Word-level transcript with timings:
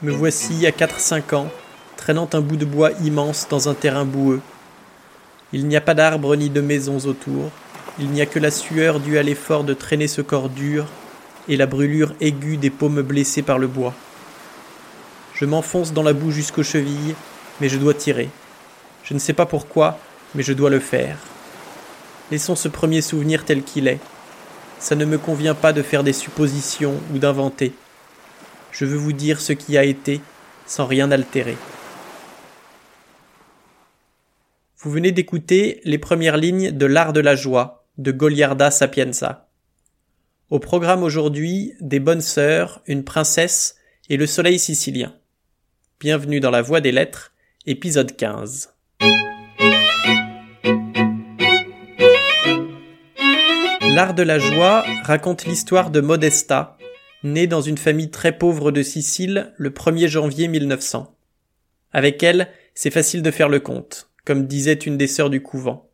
Me 0.00 0.12
voici 0.12 0.64
à 0.64 0.70
4-5 0.70 1.34
ans, 1.34 1.48
traînant 1.96 2.30
un 2.32 2.40
bout 2.40 2.56
de 2.56 2.64
bois 2.64 2.92
immense 3.02 3.48
dans 3.50 3.68
un 3.68 3.74
terrain 3.74 4.04
boueux. 4.04 4.40
Il 5.52 5.66
n'y 5.66 5.74
a 5.74 5.80
pas 5.80 5.94
d'arbres 5.94 6.36
ni 6.36 6.50
de 6.50 6.60
maisons 6.60 7.00
autour, 7.06 7.50
il 7.98 8.10
n'y 8.10 8.20
a 8.20 8.26
que 8.26 8.38
la 8.38 8.52
sueur 8.52 9.00
due 9.00 9.18
à 9.18 9.24
l'effort 9.24 9.64
de 9.64 9.74
traîner 9.74 10.06
ce 10.06 10.22
corps 10.22 10.50
dur 10.50 10.86
et 11.48 11.56
la 11.56 11.66
brûlure 11.66 12.14
aiguë 12.20 12.58
des 12.58 12.70
paumes 12.70 13.02
blessées 13.02 13.42
par 13.42 13.58
le 13.58 13.66
bois. 13.66 13.92
Je 15.34 15.46
m'enfonce 15.46 15.92
dans 15.92 16.04
la 16.04 16.12
boue 16.12 16.30
jusqu'aux 16.30 16.62
chevilles, 16.62 17.16
mais 17.60 17.68
je 17.68 17.78
dois 17.78 17.94
tirer. 17.94 18.28
Je 19.02 19.14
ne 19.14 19.18
sais 19.18 19.32
pas 19.32 19.46
pourquoi, 19.46 19.98
mais 20.36 20.44
je 20.44 20.52
dois 20.52 20.70
le 20.70 20.78
faire. 20.78 21.16
Laissons 22.30 22.54
ce 22.54 22.68
premier 22.68 23.00
souvenir 23.00 23.44
tel 23.44 23.64
qu'il 23.64 23.88
est. 23.88 23.98
Ça 24.78 24.94
ne 24.94 25.04
me 25.04 25.18
convient 25.18 25.56
pas 25.56 25.72
de 25.72 25.82
faire 25.82 26.04
des 26.04 26.12
suppositions 26.12 26.94
ou 27.12 27.18
d'inventer. 27.18 27.72
Je 28.72 28.84
veux 28.84 28.96
vous 28.96 29.12
dire 29.12 29.40
ce 29.40 29.52
qui 29.52 29.76
a 29.76 29.84
été, 29.84 30.20
sans 30.66 30.86
rien 30.86 31.10
altérer. 31.10 31.56
Vous 34.78 34.90
venez 34.90 35.10
d'écouter 35.10 35.80
les 35.84 35.98
premières 35.98 36.36
lignes 36.36 36.70
de 36.70 36.86
L'Art 36.86 37.12
de 37.12 37.20
la 37.20 37.34
joie 37.34 37.84
de 37.98 38.12
Goliarda 38.12 38.70
Sapienza. 38.70 39.48
Au 40.50 40.60
programme 40.60 41.02
aujourd'hui, 41.02 41.74
des 41.80 42.00
bonnes 42.00 42.20
sœurs, 42.20 42.80
une 42.86 43.04
princesse 43.04 43.76
et 44.08 44.16
le 44.16 44.26
soleil 44.26 44.58
sicilien. 44.58 45.14
Bienvenue 46.00 46.40
dans 46.40 46.52
la 46.52 46.62
Voie 46.62 46.80
des 46.80 46.92
Lettres, 46.92 47.32
épisode 47.66 48.16
15. 48.16 48.72
L'art 53.98 54.14
de 54.14 54.22
la 54.22 54.38
joie 54.38 54.84
raconte 55.02 55.44
l'histoire 55.44 55.90
de 55.90 56.00
Modesta, 56.00 56.77
née 57.24 57.46
dans 57.46 57.60
une 57.60 57.78
famille 57.78 58.10
très 58.10 58.36
pauvre 58.36 58.70
de 58.70 58.82
Sicile 58.82 59.52
le 59.56 59.70
1er 59.70 60.08
janvier 60.08 60.48
1900. 60.48 61.14
Avec 61.92 62.22
elle, 62.22 62.48
c'est 62.74 62.90
facile 62.90 63.22
de 63.22 63.30
faire 63.30 63.48
le 63.48 63.60
compte, 63.60 64.10
comme 64.24 64.46
disait 64.46 64.74
une 64.74 64.96
des 64.96 65.06
sœurs 65.06 65.30
du 65.30 65.42
couvent. 65.42 65.90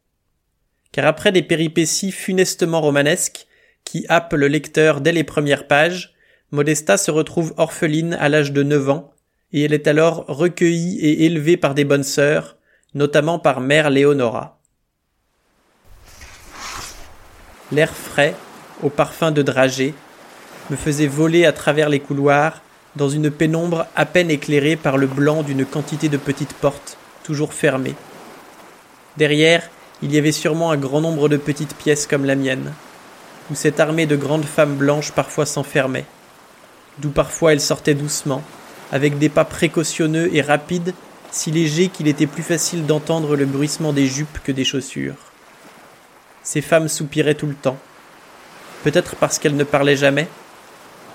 Car 0.93 1.07
après 1.07 1.33
des 1.33 1.43
péripéties 1.43 2.13
funestement 2.13 2.81
romanesques, 2.81 3.47
qui 3.85 4.07
happent 4.09 4.35
le 4.35 4.49
lecteur 4.49 5.01
dès 5.01 5.13
les 5.13 5.25
premières 5.25 5.67
pages, 5.67 6.15
Modesta 6.51 6.97
se 6.97 7.11
retrouve 7.11 7.55
orpheline 7.57 8.15
à 8.15 8.29
l'âge 8.29 8.53
de 8.53 8.63
9 8.63 8.91
ans, 8.91 9.13
et 9.53 9.63
elle 9.63 9.73
est 9.73 9.87
alors 9.87 10.25
recueillie 10.27 10.99
et 11.01 11.25
élevée 11.27 11.57
par 11.57 11.75
des 11.75 11.85
bonnes 11.85 12.05
sœurs, 12.05 12.57
notamment 12.95 13.39
par 13.39 13.61
mère 13.61 13.91
Léonora. 13.91 14.61
L'air 17.73 17.95
frais, 17.95 18.35
au 18.83 18.91
parfum 18.91 19.33
de 19.33 19.43
dragée, 19.43 19.95
me 20.71 20.77
faisait 20.77 21.07
voler 21.07 21.45
à 21.47 21.53
travers 21.53 21.89
les 21.89 22.01
couloirs, 22.01 22.61
dans 22.97 23.09
une 23.09 23.31
pénombre 23.31 23.87
à 23.97 24.07
peine 24.07 24.31
éclairée 24.31 24.77
par 24.77 24.97
le 24.97 25.07
blanc 25.07 25.43
d'une 25.43 25.67
quantité 25.67 26.09
de 26.09 26.17
petites 26.17 26.55
portes, 26.55 26.97
toujours 27.25 27.53
fermées. 27.53 27.97
Derrière, 29.17 29.69
il 30.03 30.13
y 30.13 30.19
avait 30.19 30.33
sûrement 30.33 30.71
un 30.71 30.77
grand 30.77 31.01
nombre 31.01 31.29
de 31.29 31.37
petites 31.37 31.77
pièces 31.77 32.07
comme 32.07 32.25
la 32.25 32.37
mienne, 32.37 32.73
où 33.51 33.55
cette 33.55 33.81
armée 33.81 34.07
de 34.07 34.17
grandes 34.17 34.45
femmes 34.45 34.77
blanches 34.77 35.13
parfois 35.13 35.47
s'enfermait, 35.47 36.07
d'où 36.99 37.11
parfois 37.11 37.53
elles 37.53 37.61
sortaient 37.61 37.95
doucement, 37.95 38.43
avec 38.93 39.19
des 39.19 39.29
pas 39.29 39.45
précautionneux 39.45 40.35
et 40.35 40.41
rapides, 40.41 40.95
si 41.31 41.51
légers 41.51 41.89
qu'il 41.89 42.07
était 42.07 42.29
plus 42.29 42.43
facile 42.43 42.87
d'entendre 42.87 43.35
le 43.35 43.45
bruissement 43.45 43.93
des 43.93 44.07
jupes 44.07 44.39
que 44.45 44.53
des 44.53 44.65
chaussures. 44.65 45.17
Ces 46.45 46.61
femmes 46.61 46.89
soupiraient 46.89 47.35
tout 47.35 47.47
le 47.47 47.55
temps. 47.55 47.79
Peut-être 48.85 49.17
parce 49.17 49.39
qu'elles 49.39 49.57
ne 49.57 49.65
parlaient 49.65 49.97
jamais, 49.97 50.29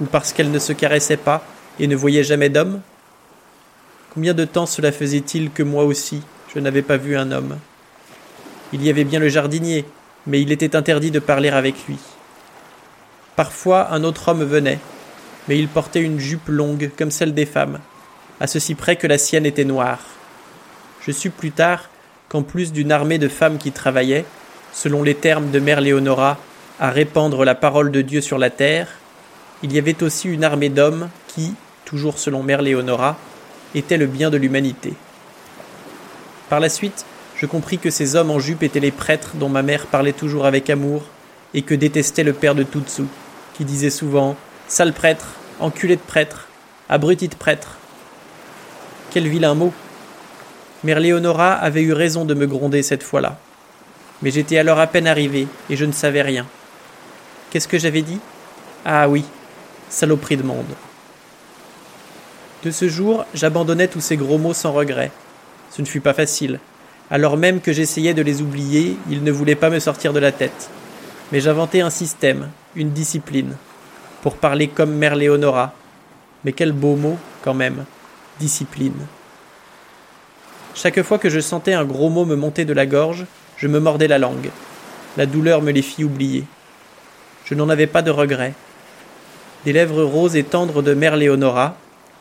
ou 0.02 0.06
parce 0.06 0.34
qu'elles 0.34 0.52
ne 0.52 0.60
se 0.60 0.74
caressaient 0.74 1.18
pas 1.18 1.44
et 1.80 1.88
ne 1.88 1.96
voyaient 1.96 2.24
jamais 2.24 2.50
d'hommes 2.50 2.82
Combien 4.14 4.34
de 4.34 4.46
temps 4.46 4.66
cela 4.66 4.92
faisait-il 4.92 5.52
que 5.52 5.64
moi 5.64 5.84
aussi 5.84 6.22
je 6.54 6.60
n'avais 6.60 6.82
pas 6.82 6.98
vu 6.98 7.16
un 7.16 7.32
homme? 7.32 7.58
Il 8.74 8.84
y 8.84 8.90
avait 8.90 9.04
bien 9.04 9.20
le 9.20 9.30
jardinier, 9.30 9.86
mais 10.26 10.42
il 10.42 10.52
était 10.52 10.76
interdit 10.76 11.12
de 11.12 11.20
parler 11.20 11.50
avec 11.50 11.76
lui. 11.88 11.98
Parfois 13.36 13.92
un 13.94 14.04
autre 14.04 14.28
homme 14.28 14.44
venait, 14.44 14.80
mais 15.48 15.58
il 15.58 15.68
portait 15.68 16.02
une 16.02 16.20
jupe 16.20 16.48
longue 16.48 16.92
comme 16.98 17.12
celle 17.12 17.34
des 17.34 17.46
femmes, 17.46 17.80
à 18.40 18.48
ceci 18.48 18.76
près 18.76 18.96
que 18.96 19.08
la 19.08 19.18
sienne 19.18 19.46
était 19.46 19.64
noire. 19.64 20.00
Je 21.06 21.12
sus 21.12 21.30
plus 21.30 21.52
tard 21.52 21.90
qu'en 22.30 22.44
plus 22.44 22.72
d'une 22.72 22.92
armée 22.92 23.18
de 23.18 23.28
femmes 23.28 23.58
qui 23.58 23.72
travaillaient, 23.72 24.26
selon 24.74 25.04
les 25.04 25.16
termes 25.16 25.52
de 25.52 25.60
Mère 25.60 25.82
Léonora, 25.82 26.38
à 26.80 26.92
répandre 26.92 27.46
la 27.46 27.56
parole 27.56 27.92
de 27.92 28.02
Dieu 28.02 28.22
sur 28.22 28.38
la 28.38 28.50
terre, 28.50 28.99
il 29.64 29.74
y 29.74 29.78
avait 29.78 30.04
aussi 30.04 30.30
une 30.30 30.44
armée 30.44 30.70
d'hommes 30.70 31.10
qui, 31.28 31.54
toujours 31.86 32.18
selon 32.20 32.44
Mère 32.44 32.62
Léonora, 32.62 33.18
était 33.76 33.98
le 33.98 34.08
bien 34.08 34.30
de 34.30 34.38
l'humanité. 34.38 34.94
Par 36.50 36.60
la 36.60 36.70
suite, 36.70 37.06
je 37.36 37.46
compris 37.46 37.78
que 37.78 37.90
ces 37.90 38.16
hommes 38.16 38.32
en 38.32 38.40
jupe 38.40 38.64
étaient 38.64 38.80
les 38.80 38.92
prêtres 38.92 39.32
dont 39.36 39.50
ma 39.50 39.62
mère 39.62 39.88
parlait 39.88 40.14
toujours 40.14 40.46
avec 40.46 40.70
amour, 40.70 41.04
et 41.54 41.62
que 41.62 41.74
détestait 41.74 42.24
le 42.24 42.34
père 42.34 42.56
de 42.56 42.64
Tutsu, 42.64 43.04
qui 43.56 43.66
disait 43.66 43.90
souvent 43.90 44.36
Sale 44.68 44.94
prêtre, 44.94 45.34
enculé 45.60 45.96
de 45.96 46.02
prêtre, 46.02 46.48
abruti 46.90 47.28
de 47.28 47.36
prêtre. 47.36 47.78
Quel 49.12 49.28
vilain 49.28 49.56
mot 49.56 49.74
Mère 50.84 51.00
Léonora 51.00 51.54
avait 51.54 51.82
eu 51.82 51.94
raison 51.94 52.26
de 52.26 52.34
me 52.34 52.46
gronder 52.46 52.84
cette 52.84 53.04
fois-là 53.04 53.40
mais 54.22 54.32
j'étais 54.32 54.58
alors 54.58 54.80
à 54.80 54.88
peine 54.88 55.08
arrivé 55.08 55.48
et 55.70 55.76
je 55.76 55.86
ne 55.86 55.92
savais 55.92 56.22
rien. 56.22 56.46
Qu'est-ce 57.50 57.68
que 57.68 57.78
j'avais 57.78 58.02
dit? 58.02 58.20
Ah 58.86 59.10
oui, 59.10 59.26
saloperie 59.90 60.38
de 60.38 60.44
monde. 60.44 60.76
De 62.64 62.72
ce 62.72 62.90
jour, 62.90 63.26
j'abandonnais 63.34 63.88
tous 63.88 64.02
ces 64.02 64.18
gros 64.18 64.38
mots 64.38 64.54
sans 64.54 64.72
regret. 64.72 65.12
Ce 65.72 65.82
ne 65.82 65.88
fut 65.88 66.02
pas 66.02 66.14
facile. 66.14 66.60
Alors 67.12 67.38
même 67.38 67.62
que 67.62 67.74
j'essayais 67.74 68.14
de 68.14 68.22
les 68.22 68.42
oublier, 68.42 68.98
ils 69.10 69.24
ne 69.24 69.32
voulaient 69.32 69.56
pas 69.56 69.70
me 69.70 69.80
sortir 69.80 70.14
de 70.14 70.20
la 70.20 70.32
tête. 70.32 70.70
Mais 71.32 71.40
j'inventais 71.40 71.82
un 71.82 71.90
système, 71.90 72.50
une 72.76 72.92
discipline, 72.92 73.56
pour 74.22 74.36
parler 74.36 74.68
comme 74.68 74.94
Mère 74.94 75.16
Léonora. 75.16 75.74
Mais 76.44 76.52
quel 76.52 76.72
beau 76.72 76.96
mot, 76.96 77.18
quand 77.42 77.54
même, 77.54 77.86
discipline. 78.40 79.06
Chaque 80.76 81.02
fois 81.02 81.18
que 81.18 81.30
je 81.30 81.40
sentais 81.40 81.74
un 81.74 81.86
gros 81.86 82.10
mot 82.10 82.26
me 82.26 82.36
monter 82.36 82.66
de 82.66 82.74
la 82.74 82.86
gorge, 82.86 83.26
je 83.58 83.68
me 83.68 83.80
mordais 83.80 84.08
la 84.08 84.20
langue. 84.20 84.50
La 85.18 85.26
douleur 85.26 85.62
me 85.62 85.72
les 85.72 85.82
fit 85.82 86.04
oublier. 86.04 86.46
Je 87.46 87.56
n'en 87.56 87.70
avais 87.70 87.88
pas 87.88 88.02
de 88.02 88.12
regret. 88.12 88.54
Des 89.66 89.74
lèvres 89.74 90.04
roses 90.04 90.36
et 90.36 90.44
tendres 90.44 90.82
de 90.82 90.94
mère 90.94 91.18
Léonora, 91.18 91.76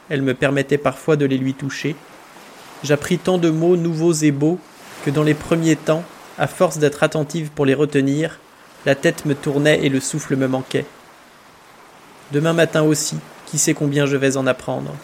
elle 0.08 0.22
me 0.22 0.34
permettait 0.34 0.78
parfois 0.78 1.16
de 1.16 1.24
les 1.24 1.38
lui 1.38 1.54
toucher. 1.54 1.94
J'appris 2.82 3.18
tant 3.18 3.38
de 3.38 3.50
mots 3.50 3.76
nouveaux 3.76 4.12
et 4.12 4.30
beaux 4.30 4.58
que 5.04 5.10
dans 5.10 5.22
les 5.22 5.34
premiers 5.34 5.76
temps, 5.76 6.04
à 6.38 6.46
force 6.46 6.78
d'être 6.78 7.02
attentive 7.02 7.50
pour 7.50 7.66
les 7.66 7.74
retenir, 7.74 8.38
la 8.86 8.94
tête 8.94 9.24
me 9.24 9.34
tournait 9.34 9.84
et 9.84 9.88
le 9.88 10.00
souffle 10.00 10.36
me 10.36 10.48
manquait. 10.48 10.86
Demain 12.32 12.52
matin 12.52 12.82
aussi, 12.82 13.16
qui 13.46 13.58
sait 13.58 13.74
combien 13.74 14.06
je 14.06 14.16
vais 14.16 14.36
en 14.36 14.46
apprendre. 14.46 14.94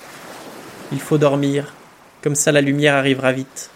Il 0.93 1.01
faut 1.01 1.19
dormir, 1.19 1.73
comme 2.23 2.35
ça 2.35 2.53
la 2.53 2.61
lumière 2.61 2.95
arrivera 2.95 3.33
vite. 3.33 3.71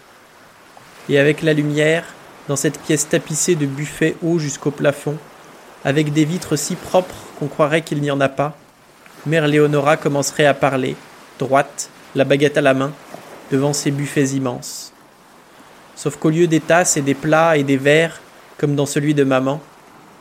Et 1.09 1.17
avec 1.17 1.41
la 1.41 1.53
lumière, 1.53 2.05
dans 2.47 2.55
cette 2.55 2.79
pièce 2.79 3.09
tapissée 3.09 3.55
de 3.55 3.65
buffets 3.65 4.15
hauts 4.21 4.39
jusqu'au 4.39 4.71
plafond, 4.71 5.17
avec 5.85 6.13
des 6.13 6.25
vitres 6.25 6.57
si 6.57 6.75
propres 6.75 7.15
qu'on 7.37 7.47
croirait 7.47 7.81
qu'il 7.81 8.01
n'y 8.01 8.11
en 8.11 8.21
a 8.21 8.29
pas, 8.29 8.57
Mère 9.25 9.47
Léonora 9.47 9.97
commencerait 9.97 10.45
à 10.45 10.53
parler, 10.53 10.95
droite, 11.39 11.89
la 12.15 12.23
baguette 12.23 12.57
à 12.57 12.61
la 12.61 12.73
main, 12.73 12.91
devant 13.51 13.73
ces 13.73 13.91
buffets 13.91 14.29
immenses. 14.29 14.93
Sauf 15.95 16.17
qu'au 16.17 16.29
lieu 16.29 16.47
des 16.47 16.61
tasses 16.61 16.97
et 16.97 17.01
des 17.01 17.13
plats 17.13 17.57
et 17.57 17.63
des 17.63 17.77
verres, 17.77 18.21
comme 18.57 18.75
dans 18.75 18.85
celui 18.85 19.13
de 19.13 19.23
maman, 19.23 19.61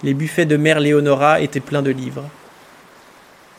les 0.03 0.15
buffets 0.15 0.47
de 0.47 0.57
Mère 0.57 0.81
Léonora 0.81 1.41
étaient 1.41 1.61
pleins 1.61 1.83
de 1.83 1.91
livres. 1.91 2.25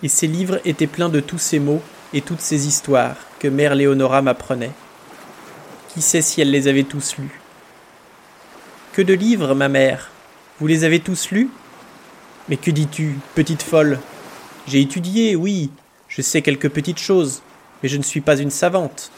Et 0.04 0.08
ces 0.08 0.28
livres 0.28 0.60
étaient 0.66 0.88
pleins 0.88 1.10
de 1.10 1.20
tous 1.20 1.38
ces 1.38 1.60
mots 1.60 1.82
et 2.14 2.22
toutes 2.22 2.42
ces 2.42 2.68
histoires 2.68 3.16
que 3.40 3.48
Mère 3.48 3.76
Léonora 3.76 4.22
m'apprenait. 4.22 4.72
Qui 5.94 6.02
sait 6.02 6.22
si 6.22 6.42
elle 6.42 6.52
les 6.52 6.68
avait 6.68 6.84
tous 6.84 7.18
lus? 7.18 7.40
Que 8.94 9.02
de 9.02 9.14
livres, 9.14 9.54
ma 9.54 9.68
mère? 9.68 10.10
Vous 10.60 10.68
les 10.68 10.84
avez 10.84 11.00
tous 11.00 11.32
lus? 11.32 11.50
Mais 12.50 12.58
que 12.58 12.72
dis-tu, 12.72 13.16
petite 13.36 13.62
folle? 13.62 14.00
J'ai 14.68 14.82
étudié, 14.82 15.36
oui, 15.36 15.70
je 16.08 16.24
sais 16.24 16.42
quelques 16.42 16.70
petites 16.70 16.98
choses, 16.98 17.42
mais 17.82 17.90
je 17.90 17.98
ne 17.98 18.04
suis 18.04 18.22
pas 18.22 18.38
une 18.38 18.50
savante. 18.50 19.12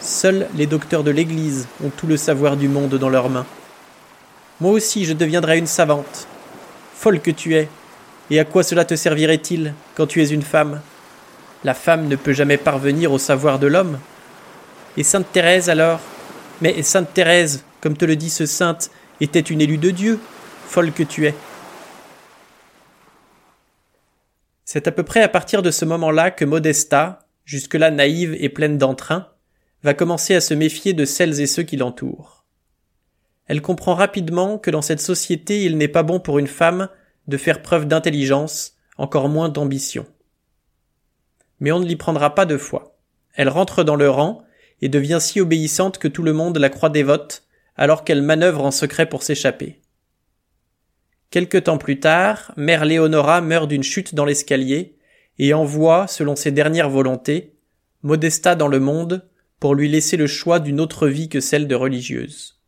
Seuls 0.00 0.46
les 0.54 0.66
docteurs 0.66 1.02
de 1.02 1.10
l'Église 1.10 1.66
ont 1.84 1.90
tout 1.90 2.06
le 2.06 2.16
savoir 2.16 2.56
du 2.56 2.68
monde 2.68 2.94
dans 2.94 3.08
leurs 3.08 3.30
mains. 3.30 3.46
Moi 4.60 4.70
aussi 4.70 5.04
je 5.04 5.12
deviendrai 5.12 5.58
une 5.58 5.66
savante. 5.66 6.28
Folle 6.94 7.20
que 7.20 7.32
tu 7.32 7.56
es. 7.56 7.68
Et 8.30 8.38
à 8.38 8.44
quoi 8.44 8.62
cela 8.62 8.84
te 8.84 8.94
servirait-il 8.94 9.74
quand 9.96 10.06
tu 10.06 10.22
es 10.22 10.28
une 10.28 10.42
femme? 10.42 10.80
La 11.64 11.74
femme 11.74 12.06
ne 12.06 12.14
peut 12.14 12.32
jamais 12.32 12.58
parvenir 12.58 13.10
au 13.10 13.18
savoir 13.18 13.58
de 13.58 13.66
l'homme. 13.66 13.98
Et 14.96 15.02
Sainte 15.02 15.32
Thérèse 15.32 15.68
alors? 15.68 15.98
Mais 16.60 16.82
Sainte 16.82 17.12
Thérèse, 17.12 17.64
comme 17.80 17.96
te 17.96 18.04
le 18.04 18.14
dit 18.14 18.30
ce 18.30 18.46
sainte, 18.46 18.90
était 19.20 19.40
une 19.40 19.60
élue 19.60 19.78
de 19.78 19.90
Dieu, 19.90 20.20
folle 20.68 20.92
que 20.92 21.02
tu 21.02 21.26
es. 21.26 21.34
C'est 24.70 24.86
à 24.86 24.92
peu 24.92 25.02
près 25.02 25.22
à 25.22 25.30
partir 25.30 25.62
de 25.62 25.70
ce 25.70 25.86
moment-là 25.86 26.30
que 26.30 26.44
Modesta, 26.44 27.20
jusque-là 27.46 27.90
naïve 27.90 28.36
et 28.38 28.50
pleine 28.50 28.76
d'entrain, 28.76 29.28
va 29.82 29.94
commencer 29.94 30.34
à 30.34 30.42
se 30.42 30.52
méfier 30.52 30.92
de 30.92 31.06
celles 31.06 31.40
et 31.40 31.46
ceux 31.46 31.62
qui 31.62 31.78
l'entourent. 31.78 32.44
Elle 33.46 33.62
comprend 33.62 33.94
rapidement 33.94 34.58
que 34.58 34.70
dans 34.70 34.82
cette 34.82 35.00
société 35.00 35.64
il 35.64 35.78
n'est 35.78 35.88
pas 35.88 36.02
bon 36.02 36.20
pour 36.20 36.38
une 36.38 36.46
femme 36.46 36.90
de 37.28 37.38
faire 37.38 37.62
preuve 37.62 37.86
d'intelligence, 37.86 38.74
encore 38.98 39.30
moins 39.30 39.48
d'ambition. 39.48 40.04
Mais 41.60 41.72
on 41.72 41.80
ne 41.80 41.86
l'y 41.86 41.96
prendra 41.96 42.34
pas 42.34 42.44
deux 42.44 42.58
fois. 42.58 42.98
Elle 43.32 43.48
rentre 43.48 43.84
dans 43.84 43.96
le 43.96 44.10
rang 44.10 44.42
et 44.82 44.90
devient 44.90 45.18
si 45.18 45.40
obéissante 45.40 45.96
que 45.96 46.08
tout 46.08 46.22
le 46.22 46.34
monde 46.34 46.58
la 46.58 46.68
croit 46.68 46.90
dévote, 46.90 47.44
alors 47.74 48.04
qu'elle 48.04 48.20
manœuvre 48.20 48.66
en 48.66 48.70
secret 48.70 49.08
pour 49.08 49.22
s'échapper. 49.22 49.80
Quelque 51.30 51.58
temps 51.58 51.78
plus 51.78 52.00
tard, 52.00 52.52
mère 52.56 52.84
Léonora 52.84 53.40
meurt 53.40 53.68
d'une 53.68 53.82
chute 53.82 54.14
dans 54.14 54.24
l'escalier 54.24 54.96
et 55.38 55.52
envoie, 55.52 56.06
selon 56.06 56.36
ses 56.36 56.52
dernières 56.52 56.90
volontés, 56.90 57.54
Modesta 58.02 58.54
dans 58.54 58.68
le 58.68 58.80
monde 58.80 59.28
pour 59.60 59.74
lui 59.74 59.88
laisser 59.88 60.16
le 60.16 60.26
choix 60.26 60.60
d'une 60.60 60.80
autre 60.80 61.08
vie 61.08 61.28
que 61.28 61.40
celle 61.40 61.66
de 61.66 61.74
religieuse. 61.74 62.60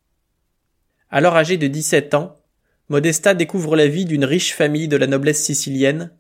Alors 1.09 1.37
âgée 1.37 1.57
de 1.57 1.69
17 1.69 2.15
ans, 2.15 2.37
Modesta 2.89 3.35
découvre 3.35 3.77
la 3.77 3.87
vie 3.87 4.05
d'une 4.05 4.25
riche 4.25 4.55
famille 4.55 4.89
de 4.89 4.97
la 4.97 5.07
noblesse 5.07 5.43
sicilienne 5.43 6.11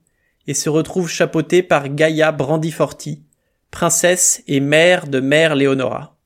et 0.47 0.55
se 0.55 0.69
retrouve 0.69 1.09
chapeautée 1.09 1.63
par 1.63 1.89
Gaia 1.89 2.33
Brandiforti, 2.33 3.25
princesse 3.71 4.43
et 4.47 4.61
mère 4.61 5.09
de 5.09 5.21
mère 5.21 5.55
Léonora. 5.55 6.17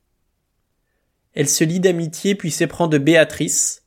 Elle 1.33 1.49
se 1.49 1.63
lie 1.63 1.79
d'amitié 1.79 2.35
puis 2.35 2.51
s'éprend 2.51 2.87
de 2.87 2.97
Béatrice, 2.97 3.84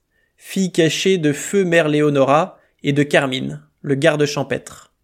fille 0.50 0.72
cachée 0.72 1.18
de 1.18 1.34
feu 1.34 1.62
mère 1.62 1.88
Léonora 1.88 2.58
et 2.82 2.94
de 2.94 3.02
Carmine, 3.02 3.62
le 3.82 3.96
garde 3.96 4.24
champêtre. 4.24 4.94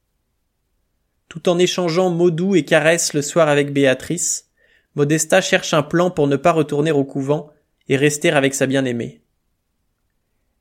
Tout 1.28 1.50
en 1.50 1.58
échangeant 1.58 2.08
mots 2.08 2.30
doux 2.30 2.54
et 2.54 2.64
caresses 2.64 3.12
le 3.12 3.20
soir 3.20 3.50
avec 3.50 3.70
Béatrice, 3.70 4.48
Modesta 4.94 5.42
cherche 5.42 5.74
un 5.74 5.82
plan 5.82 6.10
pour 6.10 6.28
ne 6.28 6.36
pas 6.36 6.52
retourner 6.52 6.92
au 6.92 7.04
couvent 7.04 7.50
et 7.90 7.98
rester 7.98 8.30
avec 8.30 8.54
sa 8.54 8.64
bien-aimée. 8.64 9.20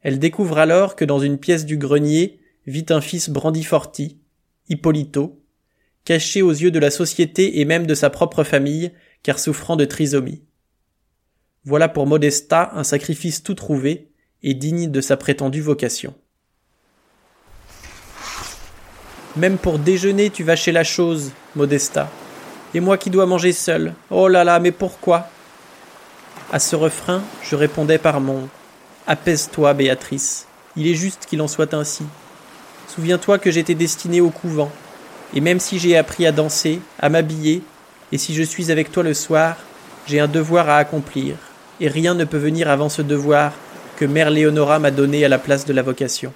Elle 0.01 0.19
découvre 0.19 0.57
alors 0.57 0.97
que 0.97 1.05
dans 1.05 1.19
une 1.19 1.37
pièce 1.37 1.63
du 1.63 1.77
grenier 1.77 2.41
vit 2.67 2.87
un 2.89 2.99
fils 2.99 3.29
brandiforti, 3.29 4.19
Hippolito, 4.67 5.41
caché 6.03 6.41
aux 6.41 6.51
yeux 6.51 6.71
de 6.71 6.79
la 6.79 6.91
société 6.91 7.61
et 7.61 7.63
même 7.63 7.87
de 7.87 7.95
sa 7.95 8.09
propre 8.09 8.43
famille, 8.43 8.91
car 9.23 9.39
souffrant 9.39 9.77
de 9.77 9.85
trisomie. 9.85 10.43
Voilà 11.63 11.87
pour 11.87 12.05
Modesta 12.05 12.71
un 12.73 12.83
sacrifice 12.83 13.43
tout 13.43 13.55
trouvé 13.55 14.09
et 14.43 14.53
digne 14.53 14.91
de 14.91 15.01
sa 15.01 15.17
prétendue 15.17 15.61
vocation. 15.61 16.13
Même 19.35 19.57
pour 19.57 19.79
déjeuner 19.79 20.29
tu 20.29 20.43
vas 20.43 20.55
chez 20.55 20.71
la 20.71 20.83
chose, 20.83 21.31
Modesta. 21.55 22.09
Et 22.75 22.79
moi 22.79 22.97
qui 22.97 23.09
dois 23.09 23.25
manger 23.25 23.53
seul. 23.53 23.93
Oh 24.11 24.27
là 24.27 24.43
là, 24.43 24.59
mais 24.59 24.71
pourquoi? 24.71 25.29
À 26.51 26.59
ce 26.59 26.75
refrain, 26.75 27.23
je 27.41 27.55
répondais 27.55 27.97
par 27.97 28.19
mon 28.19 28.47
Apaise-toi, 29.07 29.73
Béatrice. 29.73 30.47
Il 30.75 30.87
est 30.87 30.95
juste 30.95 31.25
qu'il 31.25 31.41
en 31.41 31.47
soit 31.47 31.73
ainsi. 31.73 32.03
Souviens-toi 32.87 33.39
que 33.39 33.51
j'étais 33.51 33.75
destiné 33.75 34.21
au 34.21 34.29
couvent, 34.29 34.71
et 35.33 35.41
même 35.41 35.59
si 35.59 35.79
j'ai 35.79 35.97
appris 35.97 36.25
à 36.27 36.31
danser, 36.31 36.79
à 36.99 37.09
m'habiller, 37.09 37.63
et 38.11 38.17
si 38.17 38.35
je 38.35 38.43
suis 38.43 38.71
avec 38.71 38.91
toi 38.91 39.03
le 39.03 39.13
soir, 39.13 39.57
j'ai 40.05 40.19
un 40.19 40.27
devoir 40.27 40.69
à 40.69 40.77
accomplir, 40.77 41.35
et 41.79 41.87
rien 41.87 42.13
ne 42.13 42.23
peut 42.23 42.37
venir 42.37 42.69
avant 42.69 42.89
ce 42.89 43.01
devoir 43.01 43.53
que 43.97 44.05
mère 44.05 44.29
Léonora 44.29 44.79
m'a 44.79 44.91
donné 44.91 45.23
à 45.23 45.29
la 45.29 45.39
place 45.39 45.65
de 45.65 45.73
la 45.73 45.81
vocation. 45.81 46.33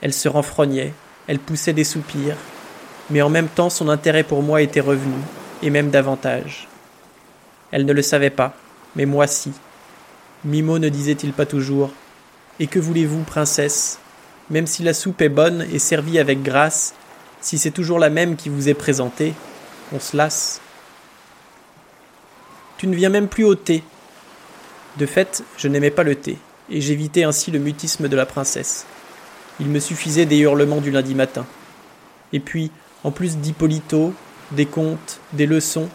Elle 0.00 0.12
se 0.12 0.28
renfrognait, 0.28 0.92
elle 1.26 1.38
poussait 1.38 1.72
des 1.72 1.84
soupirs, 1.84 2.36
mais 3.10 3.22
en 3.22 3.30
même 3.30 3.48
temps 3.48 3.70
son 3.70 3.88
intérêt 3.88 4.24
pour 4.24 4.42
moi 4.42 4.62
était 4.62 4.80
revenu, 4.80 5.14
et 5.62 5.70
même 5.70 5.90
davantage. 5.90 6.68
Elle 7.70 7.86
ne 7.86 7.92
le 7.92 8.02
savait 8.02 8.30
pas, 8.30 8.54
mais 8.96 9.06
moi 9.06 9.26
si. 9.26 9.52
Mimo 10.44 10.78
ne 10.78 10.88
disait-il 10.88 11.32
pas 11.32 11.46
toujours 11.46 11.90
Et 12.60 12.66
que 12.66 12.78
voulez-vous, 12.78 13.22
princesse? 13.22 13.98
Même 14.50 14.66
si 14.66 14.82
la 14.82 14.92
soupe 14.92 15.22
est 15.22 15.30
bonne 15.30 15.66
et 15.72 15.78
servie 15.78 16.18
avec 16.18 16.42
grâce, 16.42 16.94
si 17.40 17.56
c'est 17.56 17.70
toujours 17.70 17.98
la 17.98 18.10
même 18.10 18.36
qui 18.36 18.50
vous 18.50 18.68
est 18.68 18.74
présentée, 18.74 19.34
on 19.92 20.00
se 20.00 20.16
lasse. 20.16 20.60
Tu 22.76 22.86
ne 22.86 22.94
viens 22.94 23.08
même 23.08 23.28
plus 23.28 23.44
au 23.44 23.54
thé. 23.54 23.82
De 24.96 25.06
fait, 25.06 25.42
je 25.56 25.68
n'aimais 25.68 25.90
pas 25.90 26.02
le 26.02 26.14
thé, 26.14 26.38
et 26.70 26.80
j'évitais 26.80 27.24
ainsi 27.24 27.50
le 27.50 27.58
mutisme 27.58 28.08
de 28.08 28.16
la 28.16 28.26
princesse. 28.26 28.86
Il 29.60 29.68
me 29.68 29.80
suffisait 29.80 30.26
des 30.26 30.38
hurlements 30.38 30.80
du 30.80 30.90
lundi 30.90 31.14
matin. 31.14 31.46
Et 32.32 32.40
puis, 32.40 32.70
en 33.02 33.10
plus 33.10 33.36
d'Hippolito, 33.36 34.12
des 34.52 34.66
contes, 34.66 35.20
des 35.32 35.46
leçons, 35.46 35.88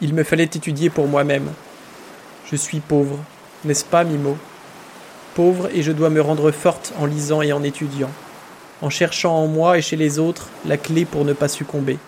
il 0.00 0.14
me 0.14 0.24
fallait 0.24 0.44
étudier 0.44 0.90
pour 0.90 1.08
moi-même. 1.08 1.50
Je 2.50 2.56
suis 2.56 2.80
pauvre, 2.80 3.18
n'est-ce 3.64 3.84
pas, 3.84 4.04
Mimo? 4.04 4.36
Pauvre 5.34 5.68
et 5.74 5.82
je 5.82 5.92
dois 5.92 6.10
me 6.10 6.20
rendre 6.20 6.50
forte 6.50 6.92
en 6.98 7.06
lisant 7.06 7.42
et 7.42 7.52
en 7.52 7.62
étudiant 7.62 8.10
en 8.82 8.90
cherchant 8.90 9.34
en 9.34 9.46
moi 9.46 9.78
et 9.78 9.82
chez 9.82 9.96
les 9.96 10.18
autres 10.18 10.48
la 10.64 10.76
clé 10.76 11.04
pour 11.04 11.24
ne 11.24 11.32
pas 11.32 11.48
succomber. 11.48 11.98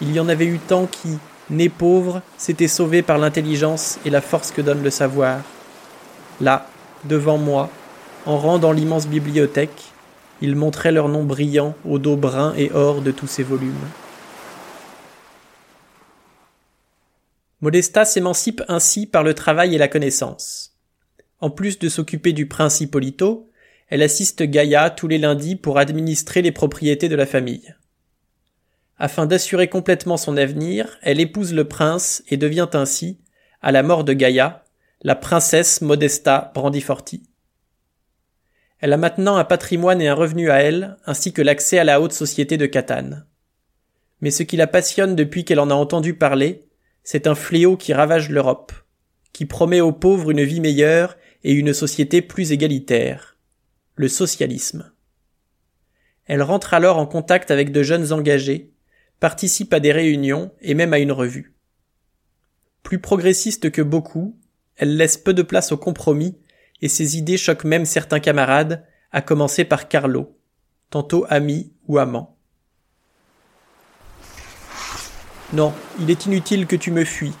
Il 0.00 0.12
y 0.12 0.20
en 0.20 0.28
avait 0.28 0.46
eu 0.46 0.58
tant 0.58 0.86
qui, 0.86 1.18
nés 1.50 1.68
pauvres, 1.68 2.22
s'étaient 2.36 2.68
sauvés 2.68 3.02
par 3.02 3.18
l'intelligence 3.18 3.98
et 4.04 4.10
la 4.10 4.20
force 4.20 4.50
que 4.50 4.60
donne 4.60 4.82
le 4.82 4.90
savoir. 4.90 5.40
Là, 6.40 6.66
devant 7.04 7.38
moi, 7.38 7.70
en 8.26 8.38
rang 8.38 8.58
dans 8.58 8.72
l'immense 8.72 9.06
bibliothèque, 9.06 9.92
ils 10.40 10.54
montraient 10.54 10.92
leur 10.92 11.08
nom 11.08 11.24
brillant 11.24 11.74
au 11.84 11.98
dos 11.98 12.16
brun 12.16 12.54
et 12.56 12.70
or 12.72 13.02
de 13.02 13.10
tous 13.10 13.26
ces 13.26 13.42
volumes. 13.42 13.74
Modesta 17.60 18.04
s'émancipe 18.04 18.62
ainsi 18.68 19.06
par 19.06 19.24
le 19.24 19.34
travail 19.34 19.74
et 19.74 19.78
la 19.78 19.88
connaissance. 19.88 20.76
En 21.40 21.50
plus 21.50 21.78
de 21.78 21.88
s'occuper 21.88 22.32
du 22.32 22.46
prince 22.46 22.80
Hippolito, 22.80 23.50
elle 23.88 24.02
assiste 24.02 24.42
Gaïa 24.42 24.90
tous 24.90 25.08
les 25.08 25.18
lundis 25.18 25.56
pour 25.56 25.78
administrer 25.78 26.42
les 26.42 26.52
propriétés 26.52 27.08
de 27.08 27.16
la 27.16 27.26
famille. 27.26 27.74
Afin 28.98 29.26
d'assurer 29.26 29.68
complètement 29.68 30.16
son 30.16 30.36
avenir, 30.36 30.98
elle 31.02 31.20
épouse 31.20 31.54
le 31.54 31.66
prince 31.66 32.22
et 32.28 32.36
devient 32.36 32.68
ainsi, 32.72 33.18
à 33.62 33.72
la 33.72 33.82
mort 33.82 34.04
de 34.04 34.12
Gaïa, 34.12 34.64
la 35.02 35.14
princesse 35.14 35.80
Modesta 35.80 36.50
Brandiforti. 36.54 37.22
Elle 38.80 38.92
a 38.92 38.96
maintenant 38.96 39.36
un 39.36 39.44
patrimoine 39.44 40.00
et 40.00 40.08
un 40.08 40.14
revenu 40.14 40.50
à 40.50 40.62
elle, 40.62 40.96
ainsi 41.06 41.32
que 41.32 41.42
l'accès 41.42 41.78
à 41.78 41.84
la 41.84 42.00
haute 42.00 42.12
société 42.12 42.56
de 42.56 42.66
Catane. 42.66 43.26
Mais 44.20 44.30
ce 44.30 44.42
qui 44.42 44.56
la 44.56 44.66
passionne 44.66 45.14
depuis 45.14 45.44
qu'elle 45.44 45.60
en 45.60 45.70
a 45.70 45.74
entendu 45.74 46.14
parler, 46.14 46.66
c'est 47.04 47.26
un 47.26 47.34
fléau 47.34 47.76
qui 47.76 47.92
ravage 47.92 48.30
l'Europe, 48.30 48.72
qui 49.32 49.46
promet 49.46 49.80
aux 49.80 49.92
pauvres 49.92 50.30
une 50.30 50.44
vie 50.44 50.60
meilleure 50.60 51.16
et 51.44 51.52
une 51.52 51.72
société 51.72 52.20
plus 52.22 52.52
égalitaire 52.52 53.38
le 53.98 54.08
socialisme. 54.08 54.92
Elle 56.26 56.42
rentre 56.42 56.72
alors 56.72 56.98
en 56.98 57.06
contact 57.06 57.50
avec 57.50 57.72
de 57.72 57.82
jeunes 57.82 58.12
engagés, 58.12 58.72
participe 59.20 59.72
à 59.72 59.80
des 59.80 59.92
réunions 59.92 60.52
et 60.60 60.74
même 60.74 60.92
à 60.92 60.98
une 60.98 61.12
revue. 61.12 61.54
Plus 62.82 62.98
progressiste 62.98 63.70
que 63.70 63.82
beaucoup, 63.82 64.38
elle 64.76 64.96
laisse 64.96 65.16
peu 65.16 65.34
de 65.34 65.42
place 65.42 65.72
au 65.72 65.76
compromis 65.76 66.38
et 66.80 66.88
ses 66.88 67.16
idées 67.16 67.36
choquent 67.36 67.64
même 67.64 67.84
certains 67.84 68.20
camarades, 68.20 68.84
à 69.10 69.22
commencer 69.22 69.64
par 69.64 69.88
Carlo, 69.88 70.38
tantôt 70.90 71.26
ami 71.28 71.72
ou 71.86 71.98
amant. 71.98 72.36
Non, 75.52 75.72
il 75.98 76.10
est 76.10 76.26
inutile 76.26 76.66
que 76.66 76.76
tu 76.76 76.90
me 76.90 77.04
fuis. 77.04 77.32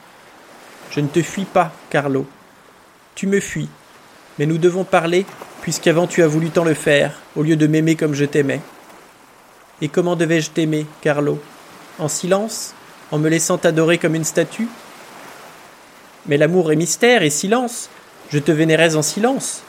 Je 0.90 1.00
ne 1.00 1.08
te 1.08 1.22
fuis 1.22 1.44
pas, 1.44 1.72
Carlo. 1.90 2.26
Tu 3.14 3.26
me 3.26 3.38
fuis, 3.38 3.68
mais 4.38 4.46
nous 4.46 4.58
devons 4.58 4.84
parler 4.84 5.26
puisqu'avant 5.60 6.06
tu 6.06 6.22
as 6.22 6.28
voulu 6.28 6.48
tant 6.48 6.64
le 6.64 6.74
faire, 6.74 7.20
au 7.36 7.42
lieu 7.42 7.56
de 7.56 7.66
m'aimer 7.66 7.96
comme 7.96 8.14
je 8.14 8.24
t'aimais. 8.24 8.62
Et 9.82 9.88
comment 9.88 10.16
devais-je 10.16 10.50
t'aimer, 10.50 10.86
Carlo? 11.02 11.38
En 11.98 12.08
silence 12.08 12.74
En 13.10 13.18
me 13.18 13.28
laissant 13.28 13.58
t'adorer 13.58 13.98
comme 13.98 14.14
une 14.14 14.24
statue 14.24 14.68
Mais 16.26 16.36
l'amour 16.36 16.72
est 16.72 16.76
mystère 16.76 17.22
et 17.22 17.30
silence. 17.30 17.90
Je 18.30 18.38
te 18.38 18.52
vénérais 18.52 18.96
en 18.96 19.02
silence. 19.02 19.62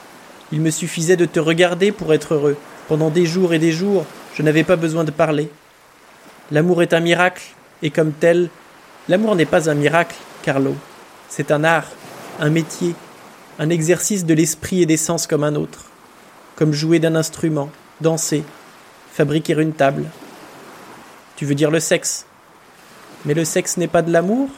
Il 0.51 0.61
me 0.61 0.71
suffisait 0.71 1.17
de 1.17 1.25
te 1.25 1.39
regarder 1.39 1.91
pour 1.91 2.13
être 2.13 2.33
heureux. 2.33 2.57
Pendant 2.87 3.09
des 3.09 3.25
jours 3.25 3.53
et 3.53 3.59
des 3.59 3.71
jours, 3.71 4.05
je 4.35 4.43
n'avais 4.43 4.63
pas 4.63 4.75
besoin 4.75 5.03
de 5.03 5.11
parler. 5.11 5.49
L'amour 6.51 6.81
est 6.81 6.93
un 6.93 6.99
miracle, 6.99 7.43
et 7.83 7.91
comme 7.91 8.11
tel, 8.11 8.49
l'amour 9.07 9.35
n'est 9.35 9.45
pas 9.45 9.69
un 9.69 9.75
miracle, 9.75 10.15
Carlo. 10.41 10.75
C'est 11.29 11.51
un 11.51 11.63
art, 11.63 11.87
un 12.39 12.49
métier, 12.49 12.95
un 13.59 13.69
exercice 13.69 14.25
de 14.25 14.33
l'esprit 14.33 14.81
et 14.81 14.87
des 14.87 14.97
sens 14.97 15.27
comme 15.27 15.43
un 15.43 15.55
autre 15.55 15.89
comme 16.59 16.73
jouer 16.73 16.99
d'un 16.99 17.15
instrument, 17.15 17.69
danser, 18.01 18.43
fabriquer 19.13 19.53
une 19.53 19.71
table. 19.71 20.03
Tu 21.39 21.45
veux 21.45 21.55
dire 21.55 21.71
le 21.71 21.79
sexe. 21.79 22.25
Mais 23.23 23.33
le 23.33 23.45
sexe 23.45 23.77
n'est 23.77 23.87
pas 23.87 24.01
de 24.01 24.11
l'amour. 24.11 24.49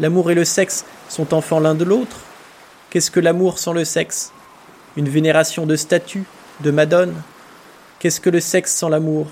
L'amour 0.00 0.32
et 0.32 0.34
le 0.34 0.44
sexe 0.44 0.84
sont 1.08 1.32
enfants 1.32 1.60
l'un 1.60 1.76
de 1.76 1.84
l'autre. 1.84 2.16
Qu'est-ce 2.90 3.12
que 3.12 3.20
l'amour 3.20 3.60
sans 3.60 3.72
le 3.72 3.84
sexe? 3.84 4.32
Une 4.96 5.08
vénération 5.08 5.64
de 5.64 5.76
statues, 5.76 6.24
de 6.58 6.72
madones 6.72 7.14
Qu'est-ce 8.00 8.20
que 8.20 8.30
le 8.30 8.40
sexe 8.40 8.74
sans 8.74 8.88
l'amour? 8.88 9.28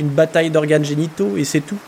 Une 0.00 0.08
bataille 0.08 0.50
d'organes 0.50 0.84
génitaux 0.84 1.36
et 1.36 1.44
c'est 1.44 1.60
tout. 1.60 1.78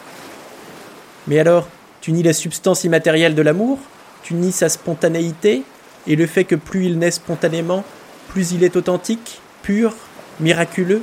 Mais 1.26 1.40
alors, 1.40 1.66
tu 2.00 2.12
nies 2.12 2.22
la 2.22 2.32
substance 2.32 2.84
immatérielle 2.84 3.34
de 3.34 3.42
l'amour? 3.42 3.80
Tu 4.22 4.34
nies 4.34 4.52
sa 4.52 4.68
spontanéité? 4.68 5.64
Et 6.06 6.14
le 6.14 6.28
fait 6.28 6.44
que 6.44 6.54
plus 6.54 6.86
il 6.86 7.00
naît 7.00 7.10
spontanément, 7.10 7.82
plus 8.28 8.52
il 8.52 8.62
est 8.62 8.76
authentique, 8.76 9.40
pur, 9.62 9.96
miraculeux? 10.38 11.02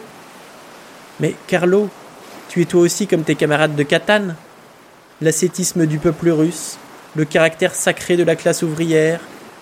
Mais 1.20 1.36
Carlo, 1.48 1.90
tu 2.50 2.64
es 2.64 2.66
toi 2.66 2.82
aussi 2.82 3.06
comme 3.06 3.24
tes 3.24 3.36
camarades 3.36 3.76
de 3.76 3.84
Catane. 3.84 4.36
L'ascétisme 5.22 5.86
du 5.86 6.00
peuple 6.00 6.30
russe, 6.30 6.78
le 7.16 7.24
caractère 7.24 7.76
sacré 7.76 8.18
de 8.18 8.24
la 8.24 8.36
classe 8.36 8.64
ouvrière, 8.64 9.20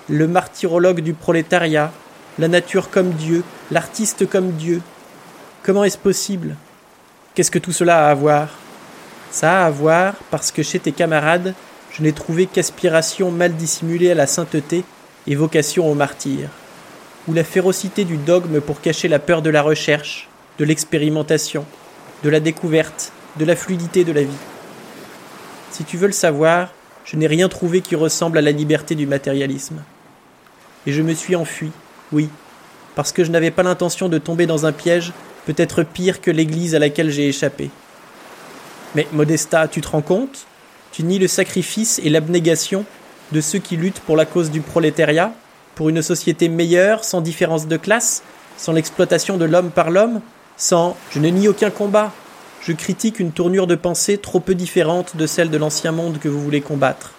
le 0.07 0.25
martyrologue 0.25 1.01
du 1.01 1.13
prolétariat, 1.13 1.91
la 2.39 2.47
nature 2.47 2.89
comme 2.89 3.11
Dieu, 3.11 3.43
l'artiste 3.71 4.29
comme 4.29 4.51
Dieu. 4.51 4.81
Comment 5.63 5.83
est-ce 5.83 5.97
possible? 5.97 6.55
Qu'est-ce 7.35 7.51
que 7.51 7.59
tout 7.59 7.73
cela 7.73 8.07
a 8.07 8.09
à 8.09 8.13
voir? 8.13 8.47
Ça 9.31 9.63
a 9.63 9.65
à 9.65 9.69
voir 9.69 10.13
parce 10.31 10.53
que 10.53 10.63
chez 10.63 10.79
tes 10.79 10.93
camarades, 10.93 11.53
je 11.91 12.03
n'ai 12.03 12.13
trouvé 12.13 12.45
qu'aspiration 12.45 13.31
mal 13.31 13.53
dissimulée 13.55 14.11
à 14.11 14.15
la 14.15 14.27
sainteté 14.27 14.85
et 15.27 15.35
vocation 15.35 15.91
au 15.91 15.93
martyr, 15.93 16.47
ou 17.27 17.33
la 17.33 17.43
férocité 17.43 18.05
du 18.05 18.15
dogme 18.15 18.61
pour 18.61 18.79
cacher 18.79 19.09
la 19.09 19.19
peur 19.19 19.41
de 19.41 19.49
la 19.49 19.61
recherche, 19.61 20.29
de 20.57 20.63
l'expérimentation, 20.63 21.65
de 22.23 22.29
la 22.29 22.39
découverte, 22.39 23.11
de 23.37 23.45
la 23.45 23.55
fluidité 23.55 24.03
de 24.03 24.11
la 24.11 24.23
vie. 24.23 24.29
Si 25.71 25.83
tu 25.83 25.97
veux 25.97 26.07
le 26.07 26.13
savoir, 26.13 26.69
je 27.05 27.15
n'ai 27.15 27.27
rien 27.27 27.49
trouvé 27.49 27.81
qui 27.81 27.95
ressemble 27.95 28.37
à 28.37 28.41
la 28.41 28.51
liberté 28.51 28.95
du 28.95 29.07
matérialisme. 29.07 29.83
Et 30.85 30.91
je 30.91 31.01
me 31.01 31.13
suis 31.13 31.35
enfui, 31.35 31.71
oui, 32.11 32.29
parce 32.95 33.11
que 33.11 33.23
je 33.23 33.31
n'avais 33.31 33.51
pas 33.51 33.63
l'intention 33.63 34.09
de 34.09 34.17
tomber 34.17 34.45
dans 34.45 34.65
un 34.65 34.71
piège 34.71 35.13
peut-être 35.45 35.83
pire 35.83 36.19
que 36.19 36.31
l'église 36.31 36.75
à 36.75 36.79
laquelle 36.79 37.11
j'ai 37.11 37.27
échappé. 37.27 37.69
Mais 38.95 39.07
Modesta, 39.13 39.67
tu 39.67 39.81
te 39.81 39.87
rends 39.87 40.01
compte? 40.01 40.45
Tu 40.91 41.03
nies 41.03 41.19
le 41.19 41.27
sacrifice 41.27 42.01
et 42.03 42.09
l'abnégation 42.09 42.85
de 43.31 43.41
ceux 43.41 43.59
qui 43.59 43.77
luttent 43.77 43.99
pour 43.99 44.17
la 44.17 44.25
cause 44.25 44.51
du 44.51 44.61
prolétariat, 44.61 45.33
pour 45.75 45.89
une 45.89 46.01
société 46.01 46.49
meilleure, 46.49 47.03
sans 47.03 47.21
différence 47.21 47.67
de 47.67 47.77
classe, 47.77 48.23
sans 48.57 48.73
l'exploitation 48.73 49.37
de 49.37 49.45
l'homme 49.45 49.69
par 49.69 49.91
l'homme, 49.91 50.21
sans 50.57 50.97
je 51.11 51.19
ne 51.19 51.29
nie 51.29 51.47
aucun 51.47 51.69
combat, 51.69 52.11
je 52.61 52.73
critique 52.73 53.19
une 53.19 53.31
tournure 53.31 53.67
de 53.67 53.75
pensée 53.75 54.17
trop 54.17 54.39
peu 54.39 54.55
différente 54.55 55.15
de 55.15 55.27
celle 55.27 55.49
de 55.49 55.57
l'ancien 55.57 55.91
monde 55.91 56.19
que 56.19 56.27
vous 56.27 56.41
voulez 56.41 56.61
combattre. 56.61 57.13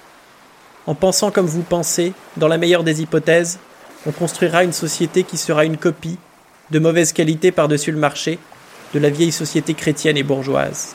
En 0.86 0.94
pensant 0.94 1.30
comme 1.30 1.46
vous 1.46 1.62
pensez, 1.62 2.12
dans 2.36 2.48
la 2.48 2.58
meilleure 2.58 2.84
des 2.84 3.02
hypothèses, 3.02 3.58
on 4.06 4.10
construira 4.10 4.64
une 4.64 4.72
société 4.72 5.22
qui 5.22 5.36
sera 5.36 5.64
une 5.64 5.76
copie, 5.76 6.18
de 6.70 6.78
mauvaise 6.78 7.12
qualité 7.12 7.52
par-dessus 7.52 7.92
le 7.92 7.98
marché, 7.98 8.38
de 8.94 8.98
la 8.98 9.10
vieille 9.10 9.32
société 9.32 9.74
chrétienne 9.74 10.16
et 10.16 10.22
bourgeoise. 10.22 10.94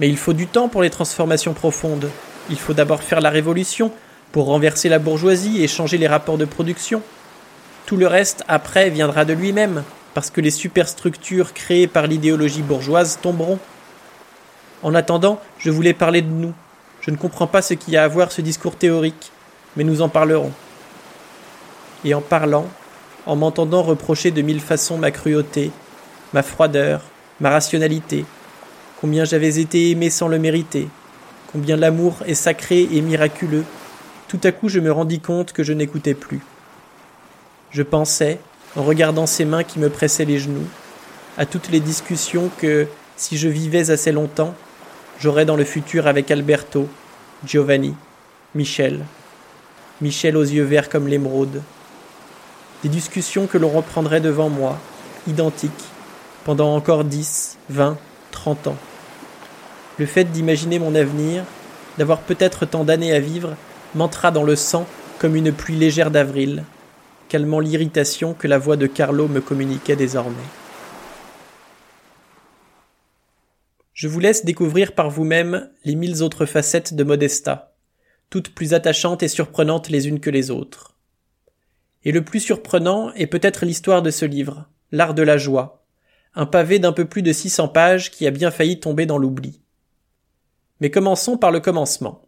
Mais 0.00 0.08
il 0.08 0.16
faut 0.16 0.32
du 0.32 0.46
temps 0.46 0.68
pour 0.68 0.82
les 0.82 0.90
transformations 0.90 1.54
profondes. 1.54 2.10
Il 2.50 2.58
faut 2.58 2.74
d'abord 2.74 3.02
faire 3.02 3.20
la 3.20 3.30
révolution 3.30 3.92
pour 4.32 4.46
renverser 4.46 4.88
la 4.88 4.98
bourgeoisie 4.98 5.62
et 5.62 5.68
changer 5.68 5.98
les 5.98 6.08
rapports 6.08 6.38
de 6.38 6.44
production. 6.44 7.02
Tout 7.86 7.96
le 7.96 8.06
reste 8.06 8.44
après 8.48 8.90
viendra 8.90 9.24
de 9.24 9.32
lui-même, 9.32 9.84
parce 10.14 10.30
que 10.30 10.40
les 10.40 10.50
superstructures 10.50 11.52
créées 11.52 11.86
par 11.86 12.06
l'idéologie 12.06 12.62
bourgeoise 12.62 13.18
tomberont. 13.22 13.58
En 14.82 14.94
attendant, 14.94 15.40
je 15.58 15.70
voulais 15.70 15.94
parler 15.94 16.22
de 16.22 16.30
nous. 16.30 16.52
Je 17.00 17.10
ne 17.10 17.16
comprends 17.16 17.46
pas 17.46 17.62
ce 17.62 17.74
qu'il 17.74 17.94
y 17.94 17.96
a 17.96 18.04
à 18.04 18.08
voir 18.08 18.32
ce 18.32 18.42
discours 18.42 18.76
théorique, 18.76 19.32
mais 19.76 19.84
nous 19.84 20.02
en 20.02 20.08
parlerons. 20.08 20.52
Et 22.04 22.14
en 22.14 22.20
parlant, 22.20 22.66
en 23.26 23.36
m'entendant 23.36 23.82
reprocher 23.82 24.30
de 24.30 24.42
mille 24.42 24.60
façons 24.60 24.98
ma 24.98 25.10
cruauté, 25.10 25.70
ma 26.32 26.42
froideur, 26.42 27.02
ma 27.40 27.50
rationalité, 27.50 28.24
combien 29.00 29.24
j'avais 29.24 29.58
été 29.58 29.90
aimé 29.90 30.10
sans 30.10 30.28
le 30.28 30.38
mériter, 30.38 30.88
combien 31.52 31.76
l'amour 31.76 32.16
est 32.26 32.34
sacré 32.34 32.88
et 32.92 33.00
miraculeux, 33.00 33.64
tout 34.28 34.40
à 34.44 34.52
coup 34.52 34.68
je 34.68 34.80
me 34.80 34.90
rendis 34.90 35.20
compte 35.20 35.52
que 35.52 35.62
je 35.62 35.72
n'écoutais 35.72 36.14
plus. 36.14 36.40
Je 37.70 37.82
pensais, 37.82 38.40
en 38.76 38.82
regardant 38.82 39.26
ses 39.26 39.44
mains 39.44 39.64
qui 39.64 39.78
me 39.78 39.90
pressaient 39.90 40.24
les 40.24 40.38
genoux, 40.38 40.66
à 41.38 41.46
toutes 41.46 41.70
les 41.70 41.80
discussions 41.80 42.50
que, 42.58 42.86
si 43.16 43.36
je 43.36 43.48
vivais 43.48 43.90
assez 43.90 44.12
longtemps, 44.12 44.54
j'aurais 45.20 45.44
dans 45.44 45.56
le 45.56 45.64
futur 45.64 46.06
avec 46.06 46.30
Alberto, 46.30 46.88
Giovanni, 47.44 47.94
Michel, 48.54 49.04
Michel 50.00 50.36
aux 50.36 50.42
yeux 50.42 50.64
verts 50.64 50.88
comme 50.88 51.08
l'émeraude. 51.08 51.62
Des 52.82 52.88
discussions 52.88 53.46
que 53.46 53.58
l'on 53.58 53.68
reprendrait 53.68 54.20
devant 54.20 54.48
moi, 54.48 54.78
identiques, 55.26 55.70
pendant 56.44 56.74
encore 56.74 57.04
dix, 57.04 57.56
vingt, 57.70 57.96
trente 58.30 58.66
ans. 58.66 58.76
Le 59.98 60.06
fait 60.06 60.24
d'imaginer 60.24 60.78
mon 60.78 60.94
avenir, 60.94 61.44
d'avoir 61.98 62.20
peut-être 62.20 62.66
tant 62.66 62.84
d'années 62.84 63.12
à 63.12 63.20
vivre, 63.20 63.54
m'entra 63.94 64.30
dans 64.30 64.42
le 64.42 64.56
sang 64.56 64.86
comme 65.18 65.36
une 65.36 65.52
pluie 65.52 65.76
légère 65.76 66.10
d'avril, 66.10 66.64
l'irritation 67.38 68.34
que 68.34 68.48
la 68.48 68.58
voix 68.58 68.76
de 68.76 68.86
Carlo 68.86 69.28
me 69.28 69.40
communiquait 69.40 69.96
désormais. 69.96 70.36
Je 73.94 74.08
vous 74.08 74.20
laisse 74.20 74.44
découvrir 74.44 74.94
par 74.94 75.10
vous-même 75.10 75.70
les 75.84 75.94
mille 75.94 76.22
autres 76.22 76.46
facettes 76.46 76.94
de 76.94 77.04
Modesta, 77.04 77.74
toutes 78.30 78.54
plus 78.54 78.74
attachantes 78.74 79.22
et 79.22 79.28
surprenantes 79.28 79.88
les 79.88 80.08
unes 80.08 80.20
que 80.20 80.30
les 80.30 80.50
autres. 80.50 80.96
Et 82.04 82.12
le 82.12 82.24
plus 82.24 82.40
surprenant 82.40 83.12
est 83.12 83.26
peut-être 83.26 83.64
l'histoire 83.64 84.02
de 84.02 84.10
ce 84.10 84.24
livre, 84.24 84.68
L'art 84.90 85.14
de 85.14 85.22
la 85.22 85.38
joie, 85.38 85.84
un 86.34 86.46
pavé 86.46 86.78
d'un 86.78 86.92
peu 86.92 87.06
plus 87.06 87.22
de 87.22 87.32
600 87.32 87.68
pages 87.68 88.10
qui 88.10 88.26
a 88.26 88.30
bien 88.30 88.50
failli 88.50 88.80
tomber 88.80 89.06
dans 89.06 89.18
l'oubli. 89.18 89.60
Mais 90.80 90.90
commençons 90.90 91.36
par 91.36 91.50
le 91.50 91.60
commencement. 91.60 92.22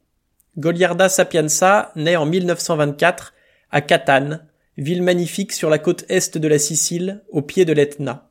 Goliarda 0.57 1.09
Sapienza 1.09 1.93
naît 1.97 2.17
en 2.17 2.25
1924 2.25 3.35
à 3.71 3.81
Catane, 3.81 4.47
ville 4.77 5.03
magnifique 5.03 5.53
sur 5.53 5.71
la 5.71 5.79
côte 5.79 6.05
est 6.09 6.37
de 6.37 6.49
la 6.49 6.59
Sicile, 6.59 7.23
au 7.31 7.43
pied 7.43 7.65
de 7.65 7.73
l'Etna. 7.73 8.31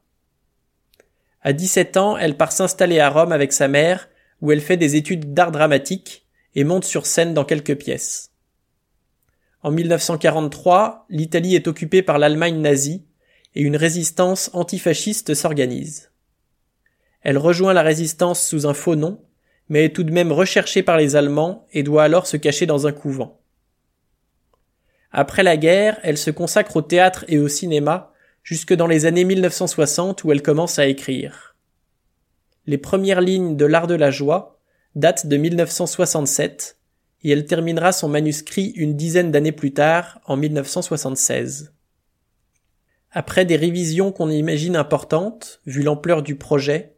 À 1.41 1.53
17 1.53 1.97
ans, 1.97 2.17
elle 2.17 2.37
part 2.37 2.51
s'installer 2.51 2.99
à 2.99 3.09
Rome 3.09 3.31
avec 3.31 3.53
sa 3.53 3.67
mère, 3.67 4.09
où 4.41 4.51
elle 4.51 4.61
fait 4.61 4.77
des 4.77 4.95
études 4.95 5.33
d'art 5.33 5.51
dramatique 5.51 6.25
et 6.55 6.63
monte 6.63 6.85
sur 6.85 7.05
scène 7.05 7.33
dans 7.33 7.45
quelques 7.45 7.77
pièces. 7.77 8.31
En 9.61 9.71
1943, 9.71 11.05
l'Italie 11.09 11.55
est 11.55 11.67
occupée 11.67 12.01
par 12.01 12.19
l'Allemagne 12.19 12.59
nazie 12.59 13.05
et 13.55 13.61
une 13.61 13.77
résistance 13.77 14.49
antifasciste 14.53 15.33
s'organise. 15.33 16.11
Elle 17.21 17.37
rejoint 17.37 17.73
la 17.73 17.81
résistance 17.83 18.45
sous 18.45 18.67
un 18.67 18.73
faux 18.73 18.97
nom, 18.97 19.23
mais 19.69 19.85
est 19.85 19.95
tout 19.95 20.03
de 20.03 20.11
même 20.11 20.33
recherchée 20.33 20.83
par 20.83 20.97
les 20.97 21.15
Allemands 21.15 21.65
et 21.71 21.83
doit 21.83 22.03
alors 22.03 22.27
se 22.27 22.35
cacher 22.35 22.65
dans 22.65 22.85
un 22.85 22.91
couvent. 22.91 23.42
Après 25.15 25.43
la 25.43 25.57
guerre, 25.57 25.99
elle 26.01 26.17
se 26.17 26.31
consacre 26.31 26.75
au 26.75 26.81
théâtre 26.81 27.23
et 27.27 27.37
au 27.37 27.47
cinéma 27.47 28.11
jusque 28.41 28.73
dans 28.73 28.87
les 28.87 29.05
années 29.05 29.23
1960 29.23 30.23
où 30.23 30.31
elle 30.31 30.41
commence 30.41 30.79
à 30.79 30.87
écrire. 30.87 31.55
Les 32.65 32.79
premières 32.79 33.21
lignes 33.21 33.55
de 33.55 33.65
L'Art 33.65 33.85
de 33.85 33.93
la 33.93 34.09
joie 34.09 34.59
datent 34.95 35.27
de 35.27 35.37
1967 35.37 36.79
et 37.23 37.29
elle 37.29 37.45
terminera 37.45 37.91
son 37.91 38.09
manuscrit 38.09 38.73
une 38.75 38.95
dizaine 38.95 39.31
d'années 39.31 39.51
plus 39.51 39.71
tard, 39.71 40.19
en 40.25 40.35
1976. 40.35 41.73
Après 43.11 43.45
des 43.45 43.55
révisions 43.55 44.11
qu'on 44.11 44.31
imagine 44.31 44.75
importantes, 44.75 45.61
vu 45.67 45.83
l'ampleur 45.83 46.23
du 46.23 46.35
projet, 46.35 46.95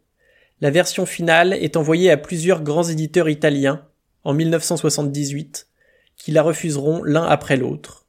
la 0.61 0.71
version 0.71 1.05
finale 1.05 1.53
est 1.53 1.75
envoyée 1.75 2.09
à 2.09 2.17
plusieurs 2.17 2.63
grands 2.63 2.83
éditeurs 2.83 3.27
italiens, 3.27 3.85
en 4.23 4.33
1978, 4.33 5.67
qui 6.15 6.31
la 6.31 6.41
refuseront 6.41 7.03
l'un 7.03 7.25
après 7.25 7.57
l'autre. 7.57 8.04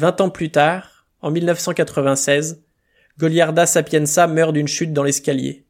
Vingt 0.00 0.18
ans 0.22 0.30
plus 0.30 0.50
tard, 0.50 1.04
en 1.20 1.30
1996, 1.30 2.62
Goliarda 3.18 3.66
Sapienza 3.66 4.26
meurt 4.28 4.54
d'une 4.54 4.66
chute 4.66 4.94
dans 4.94 5.02
l'escalier. 5.02 5.66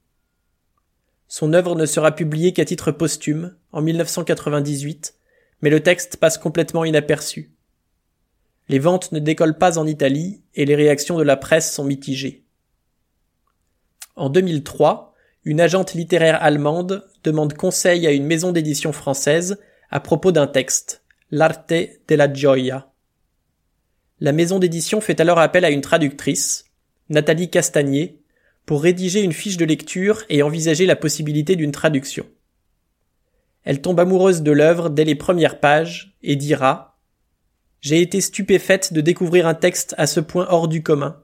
Son 1.27 1.53
œuvre 1.53 1.75
ne 1.75 1.85
sera 1.85 2.13
publiée 2.13 2.53
qu'à 2.53 2.65
titre 2.65 2.93
posthume, 2.93 3.57
en 3.73 3.83
1998, 3.83 5.17
mais 5.63 5.71
le 5.71 5.81
texte 5.83 6.19
passe 6.19 6.39
complètement 6.39 6.85
inaperçu. 6.85 7.51
Les 8.69 8.79
ventes 8.79 9.11
ne 9.11 9.19
décollent 9.19 9.59
pas 9.59 9.79
en 9.79 9.87
Italie 9.89 10.43
et 10.55 10.65
les 10.65 10.77
réactions 10.77 11.19
de 11.19 11.25
la 11.25 11.37
presse 11.37 11.75
sont 11.75 11.83
mitigées. 11.83 12.45
En 14.15 14.31
2003, 14.31 15.13
une 15.43 15.61
agente 15.61 15.95
littéraire 15.95 16.41
allemande 16.41 17.05
demande 17.25 17.55
conseil 17.55 18.07
à 18.07 18.13
une 18.13 18.27
maison 18.27 18.53
d'édition 18.53 18.93
française 18.93 19.59
à 19.91 19.99
propos 19.99 20.31
d'un 20.31 20.47
texte, 20.47 21.03
L'arte 21.33 21.75
della 22.07 22.33
gioia, 22.33 22.90
la 24.21 24.33
maison 24.33 24.59
d'édition 24.59 25.01
fait 25.01 25.21
alors 25.21 25.39
appel 25.39 25.65
à 25.65 25.71
une 25.71 25.81
traductrice, 25.81 26.67
Nathalie 27.09 27.49
Castagnier, 27.49 28.21
pour 28.67 28.83
rédiger 28.83 29.23
une 29.23 29.33
fiche 29.33 29.57
de 29.57 29.65
lecture 29.65 30.25
et 30.29 30.43
envisager 30.43 30.85
la 30.85 30.95
possibilité 30.95 31.57
d'une 31.57 31.73
traduction. 31.73 32.27
Elle 33.65 33.81
tombe 33.81 33.99
amoureuse 33.99 34.43
de 34.43 34.53
l'œuvre 34.53 34.91
dès 34.91 35.05
les 35.05 35.15
premières 35.15 35.59
pages 35.59 36.15
et 36.23 36.37
dira 36.37 36.99
J'ai 37.81 38.01
été 38.03 38.21
stupéfaite 38.21 38.93
de 38.93 39.01
découvrir 39.01 39.47
un 39.47 39.55
texte 39.55 39.95
à 39.97 40.07
ce 40.07 40.21
point 40.21 40.47
hors 40.51 40.69
du 40.69 40.83
commun, 40.83 41.23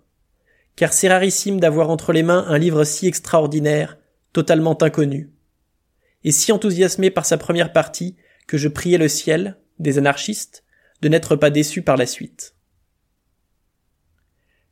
car 0.75 0.93
c'est 0.93 1.09
rarissime 1.09 1.61
d'avoir 1.61 1.91
entre 1.91 2.13
les 2.13 2.23
mains 2.23 2.47
un 2.49 2.59
livre 2.59 2.85
si 2.85 3.07
extraordinaire, 3.07 3.99
totalement 4.33 4.83
inconnu. 4.83 5.31
et 6.25 6.33
si 6.33 6.51
enthousiasmé 6.51 7.11
par 7.11 7.27
sa 7.27 7.37
première 7.37 7.73
partie 7.73 8.17
que 8.47 8.57
je 8.57 8.69
priais 8.69 8.99
le 8.99 9.09
ciel, 9.09 9.59
des 9.79 9.99
anarchistes, 9.99 10.65
de 11.03 11.09
n'être 11.09 11.37
pas 11.37 11.51
déçu 11.51 11.83
par 11.83 11.97
la 11.97 12.07
suite. 12.07 12.56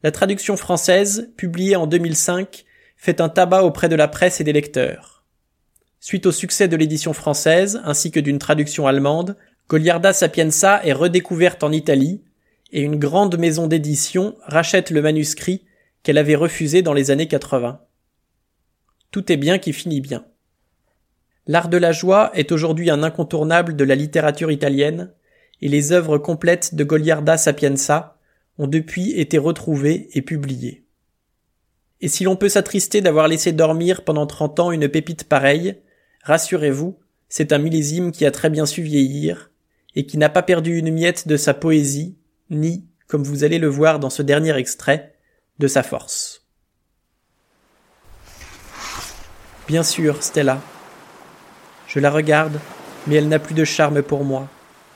La 0.04 0.10
traduction 0.10 0.58
française, 0.58 1.32
publiée 1.38 1.76
en 1.76 1.86
2005, 1.86 2.66
fait 2.94 3.22
un 3.22 3.30
tabac 3.30 3.64
auprès 3.64 3.88
de 3.88 3.96
la 3.96 4.06
presse 4.06 4.38
et 4.38 4.44
des 4.44 4.52
lecteurs. 4.52 5.24
Suite 5.98 6.26
au 6.26 6.30
succès 6.30 6.68
de 6.68 6.76
l'édition 6.76 7.14
française, 7.14 7.80
ainsi 7.84 8.10
que 8.10 8.20
d'une 8.20 8.38
traduction 8.38 8.86
allemande, 8.86 9.34
Goliarda 9.66 10.12
Sapienza 10.12 10.84
est 10.84 10.92
redécouverte 10.92 11.64
en 11.64 11.72
Italie, 11.72 12.22
et 12.70 12.82
une 12.82 12.98
grande 12.98 13.38
maison 13.38 13.66
d'édition 13.66 14.34
rachète 14.42 14.90
le 14.90 15.00
manuscrit 15.00 15.64
qu'elle 16.02 16.18
avait 16.18 16.34
refusé 16.34 16.82
dans 16.82 16.92
les 16.92 17.10
années 17.10 17.26
80. 17.26 17.80
Tout 19.10 19.32
est 19.32 19.38
bien 19.38 19.56
qui 19.56 19.72
finit 19.72 20.02
bien. 20.02 20.26
L'art 21.46 21.70
de 21.70 21.78
la 21.78 21.92
joie 21.92 22.30
est 22.34 22.52
aujourd'hui 22.52 22.90
un 22.90 23.02
incontournable 23.02 23.74
de 23.74 23.84
la 23.84 23.94
littérature 23.94 24.50
italienne, 24.50 25.14
et 25.62 25.68
les 25.68 25.92
œuvres 25.92 26.18
complètes 26.18 26.74
de 26.74 26.84
Goliarda 26.84 27.38
Sapienza 27.38 28.13
ont 28.58 28.66
depuis 28.66 29.12
été 29.12 29.38
retrouvées 29.38 30.08
et 30.12 30.22
publiées. 30.22 30.84
Et 32.00 32.08
si 32.08 32.24
l'on 32.24 32.36
peut 32.36 32.48
s'attrister 32.48 33.00
d'avoir 33.00 33.28
laissé 33.28 33.52
dormir 33.52 34.04
pendant 34.04 34.26
trente 34.26 34.60
ans 34.60 34.72
une 34.72 34.88
pépite 34.88 35.24
pareille, 35.24 35.76
rassurez-vous, 36.22 36.98
c'est 37.28 37.52
un 37.52 37.58
millésime 37.58 38.12
qui 38.12 38.26
a 38.26 38.30
très 38.30 38.50
bien 38.50 38.66
su 38.66 38.82
vieillir, 38.82 39.50
et 39.94 40.06
qui 40.06 40.18
n'a 40.18 40.28
pas 40.28 40.42
perdu 40.42 40.78
une 40.78 40.92
miette 40.92 41.28
de 41.28 41.36
sa 41.36 41.54
poésie, 41.54 42.16
ni, 42.50 42.86
comme 43.06 43.24
vous 43.24 43.44
allez 43.44 43.58
le 43.58 43.68
voir 43.68 44.00
dans 44.00 44.10
ce 44.10 44.22
dernier 44.22 44.56
extrait, 44.56 45.14
de 45.58 45.68
sa 45.68 45.82
force. 45.82 46.46
Bien 49.66 49.82
sûr, 49.82 50.22
Stella. 50.22 50.60
Je 51.86 52.00
la 52.00 52.10
regarde, 52.10 52.58
mais 53.06 53.14
elle 53.16 53.28
n'a 53.28 53.38
plus 53.38 53.54
de 53.54 53.64
charme 53.64 54.02
pour 54.02 54.24
moi. 54.24 54.48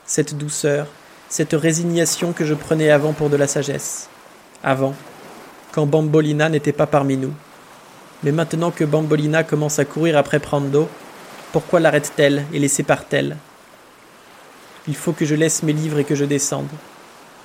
Cette 0.05 0.37
douceur, 0.37 0.87
cette 1.29 1.53
résignation 1.53 2.33
que 2.33 2.43
je 2.43 2.55
prenais 2.55 2.89
avant 2.89 3.13
pour 3.13 3.29
de 3.29 3.37
la 3.37 3.47
sagesse. 3.47 4.09
Avant, 4.63 4.95
quand 5.71 5.85
Bambolina 5.85 6.49
n'était 6.49 6.73
pas 6.73 6.87
parmi 6.87 7.17
nous. 7.17 7.33
Mais 8.23 8.31
maintenant 8.31 8.71
que 8.71 8.83
Bambolina 8.83 9.43
commence 9.43 9.79
à 9.79 9.85
courir 9.85 10.17
après 10.17 10.39
Prando, 10.39 10.89
pourquoi 11.51 11.79
l'arrête-t-elle 11.79 12.45
et 12.51 12.59
les 12.59 12.67
sépare-t-elle? 12.67 13.37
Il 14.87 14.95
faut 14.95 15.13
que 15.13 15.25
je 15.25 15.35
laisse 15.35 15.63
mes 15.63 15.73
livres 15.73 15.99
et 15.99 16.03
que 16.03 16.15
je 16.15 16.25
descende. 16.25 16.67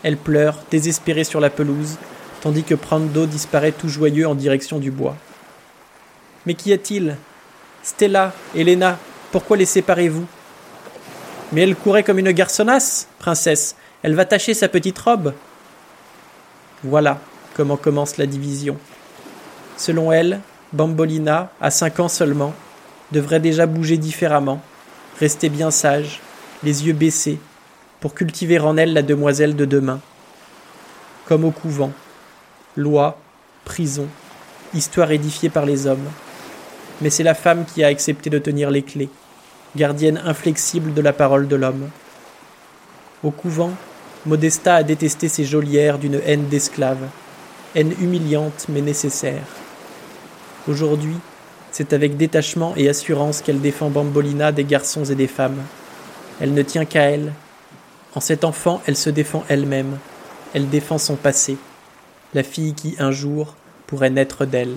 Elle 0.02 0.16
pleure, 0.16 0.58
désespérée 0.70 1.24
sur 1.24 1.40
la 1.40 1.50
pelouse, 1.50 1.96
tandis 2.40 2.64
que 2.64 2.74
Prando 2.74 3.26
disparaît 3.26 3.72
tout 3.72 3.88
joyeux 3.88 4.26
en 4.26 4.34
direction 4.34 4.78
du 4.78 4.90
bois. 4.90 5.16
Mais 6.46 6.54
qu'y 6.54 6.72
a-t-il? 6.72 7.16
Stella, 7.82 8.32
Elena, 8.54 8.98
pourquoi 9.30 9.56
les 9.56 9.66
séparez-vous? 9.66 10.26
Mais 11.54 11.62
elle 11.62 11.76
courait 11.76 12.02
comme 12.02 12.18
une 12.18 12.32
garçonnasse, 12.32 13.06
princesse. 13.20 13.76
Elle 14.02 14.16
va 14.16 14.24
tacher 14.24 14.54
sa 14.54 14.68
petite 14.68 14.98
robe. 14.98 15.32
Voilà 16.82 17.20
comment 17.54 17.76
commence 17.76 18.16
la 18.16 18.26
division. 18.26 18.76
Selon 19.76 20.10
elle, 20.10 20.40
Bambolina, 20.72 21.52
à 21.60 21.70
cinq 21.70 22.00
ans 22.00 22.08
seulement, 22.08 22.52
devrait 23.12 23.38
déjà 23.38 23.66
bouger 23.66 23.96
différemment, 23.96 24.60
rester 25.20 25.48
bien 25.48 25.70
sage, 25.70 26.20
les 26.64 26.86
yeux 26.86 26.92
baissés, 26.92 27.38
pour 28.00 28.14
cultiver 28.14 28.58
en 28.58 28.76
elle 28.76 28.92
la 28.92 29.02
demoiselle 29.02 29.54
de 29.54 29.64
demain. 29.64 30.00
Comme 31.26 31.44
au 31.44 31.52
couvent, 31.52 31.92
loi, 32.76 33.16
prison, 33.64 34.08
histoire 34.74 35.12
édifiée 35.12 35.50
par 35.50 35.66
les 35.66 35.86
hommes. 35.86 36.10
Mais 37.00 37.10
c'est 37.10 37.22
la 37.22 37.34
femme 37.34 37.64
qui 37.64 37.84
a 37.84 37.88
accepté 37.88 38.28
de 38.28 38.38
tenir 38.38 38.70
les 38.72 38.82
clés, 38.82 39.08
gardienne 39.76 40.20
inflexible 40.24 40.94
de 40.94 41.02
la 41.02 41.12
parole 41.12 41.48
de 41.48 41.56
l'homme. 41.56 41.88
Au 43.22 43.30
couvent, 43.30 43.72
Modesta 44.26 44.76
a 44.76 44.82
détesté 44.82 45.28
ses 45.28 45.44
geôlières 45.44 45.98
d'une 45.98 46.20
haine 46.24 46.48
d'esclave, 46.48 47.08
haine 47.74 47.94
humiliante 48.00 48.66
mais 48.68 48.80
nécessaire. 48.80 49.44
Aujourd'hui, 50.68 51.16
c'est 51.72 51.92
avec 51.92 52.16
détachement 52.16 52.74
et 52.76 52.88
assurance 52.88 53.42
qu'elle 53.42 53.60
défend 53.60 53.90
Bambolina 53.90 54.52
des 54.52 54.64
garçons 54.64 55.04
et 55.04 55.14
des 55.14 55.26
femmes. 55.26 55.62
Elle 56.40 56.54
ne 56.54 56.62
tient 56.62 56.84
qu'à 56.84 57.02
elle, 57.02 57.32
en 58.14 58.20
cet 58.20 58.44
enfant, 58.44 58.80
elle 58.86 58.96
se 58.96 59.10
défend 59.10 59.44
elle-même. 59.48 59.98
Elle 60.54 60.68
défend 60.68 60.98
son 60.98 61.16
passé, 61.16 61.56
la 62.32 62.44
fille 62.44 62.74
qui 62.74 62.94
un 63.00 63.10
jour 63.10 63.56
pourrait 63.88 64.10
naître 64.10 64.44
d'elle. 64.44 64.76